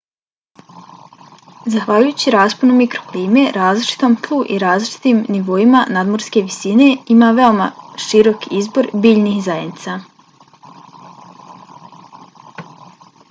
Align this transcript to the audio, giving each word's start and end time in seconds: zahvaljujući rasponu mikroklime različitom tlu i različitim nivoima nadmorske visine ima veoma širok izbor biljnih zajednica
zahvaljujući 1.73 2.31
rasponu 2.35 2.77
mikroklime 2.77 3.41
različitom 3.57 4.15
tlu 4.27 4.39
i 4.55 4.57
različitim 4.63 5.19
nivoima 5.35 5.81
nadmorske 5.97 6.43
visine 6.47 6.87
ima 7.17 7.29
veoma 7.41 7.67
širok 8.07 8.47
izbor 8.63 8.89
biljnih 9.05 9.37
zajednica 9.49 9.99